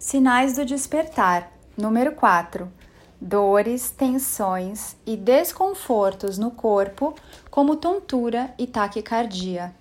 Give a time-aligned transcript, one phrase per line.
[0.00, 1.52] Sinais do despertar.
[1.76, 2.72] Número 4.
[3.20, 7.14] Dores, tensões e desconfortos no corpo,
[7.50, 9.74] como tontura e taquicardia.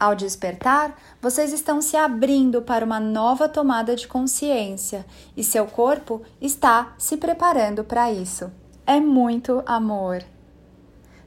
[0.00, 5.04] Ao despertar, vocês estão se abrindo para uma nova tomada de consciência
[5.36, 8.50] e seu corpo está se preparando para isso.
[8.86, 10.24] É muito amor.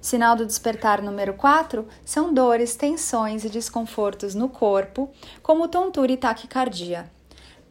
[0.01, 5.07] Sinal do despertar número 4 são dores, tensões e desconfortos no corpo,
[5.43, 7.15] como tontura e taquicardia.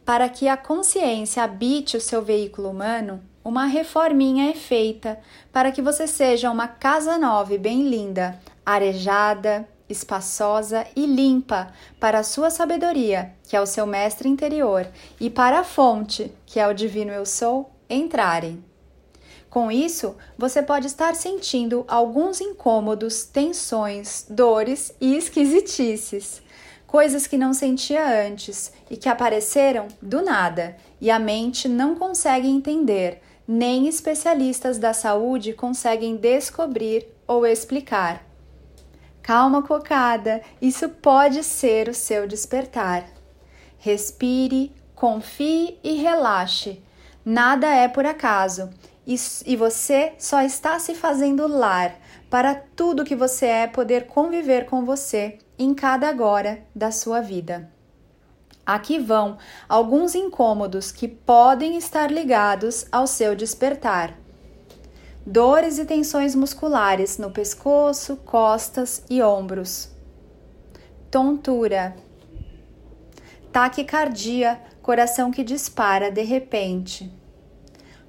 [0.07, 5.19] Para que a consciência habite o seu veículo humano, uma reforminha é feita
[5.51, 12.19] para que você seja uma casa nova e bem linda, arejada, espaçosa e limpa para
[12.19, 14.87] a sua sabedoria, que é o seu mestre interior,
[15.19, 18.63] e para a fonte, que é o divino eu sou, entrarem.
[19.49, 26.46] Com isso, você pode estar sentindo alguns incômodos, tensões, dores e esquisitices
[26.87, 32.47] coisas que não sentia antes e que apareceram do nada e a mente não consegue
[32.47, 38.25] entender, nem especialistas da saúde conseguem descobrir ou explicar.
[39.21, 43.05] Calma, cocada, isso pode ser o seu despertar.
[43.77, 46.81] Respire, confie e relaxe.
[47.25, 48.69] Nada é por acaso
[49.45, 51.95] e você só está se fazendo lar
[52.29, 57.71] para tudo que você é poder conviver com você em cada agora da sua vida.
[58.65, 64.17] Aqui vão alguns incômodos que podem estar ligados ao seu despertar.
[65.25, 69.89] Dores e tensões musculares no pescoço, costas e ombros.
[71.09, 71.95] Tontura.
[73.51, 77.11] Taquicardia, coração que dispara de repente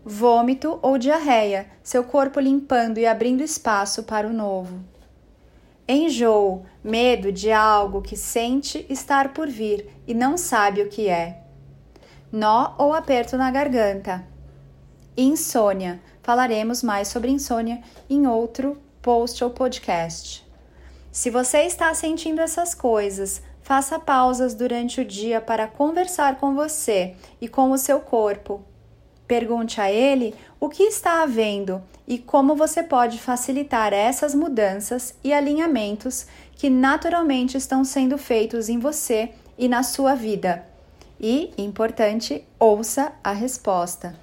[0.08, 4.80] vômito ou diarreia, seu corpo limpando e abrindo espaço para o novo.
[5.90, 11.42] Enjoo, medo de algo que sente estar por vir e não sabe o que é.
[12.30, 14.22] Nó ou aperto na garganta.
[15.16, 15.98] Insônia.
[16.22, 20.46] Falaremos mais sobre insônia em outro post ou podcast.
[21.10, 27.16] Se você está sentindo essas coisas, faça pausas durante o dia para conversar com você
[27.40, 28.62] e com o seu corpo
[29.28, 35.34] Pergunte a ele o que está havendo e como você pode facilitar essas mudanças e
[35.34, 40.64] alinhamentos que naturalmente estão sendo feitos em você e na sua vida.
[41.20, 44.18] E, importante, ouça a resposta.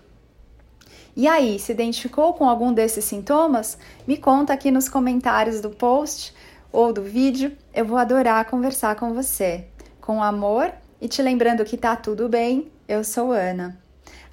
[1.16, 3.78] E aí, se identificou com algum desses sintomas?
[4.08, 6.34] Me conta aqui nos comentários do post
[6.72, 7.56] ou do vídeo.
[7.74, 9.68] Eu vou adorar conversar com você.
[10.02, 13.85] Com amor e te lembrando que tá tudo bem, eu sou Ana.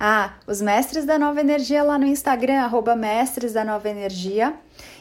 [0.05, 4.53] Ah, os Mestres da Nova Energia lá no Instagram, arroba Mestres da Nova Energia.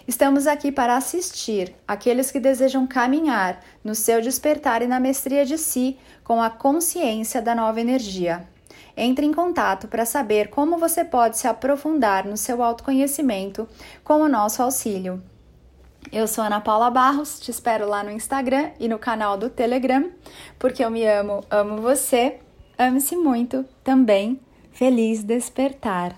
[0.07, 5.57] Estamos aqui para assistir aqueles que desejam caminhar no seu despertar e na mestria de
[5.57, 8.47] si com a consciência da nova energia.
[8.95, 13.67] Entre em contato para saber como você pode se aprofundar no seu autoconhecimento
[14.03, 15.19] com o nosso auxílio.
[16.11, 20.11] Eu sou Ana Paula Barros, te espero lá no Instagram e no canal do Telegram,
[20.59, 22.37] porque eu me amo, amo você,
[22.77, 24.39] ame-se muito também
[24.71, 26.15] Feliz despertar!